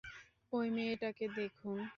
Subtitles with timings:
[0.53, 1.81] ঐ মেয়েটাকে দেখুন।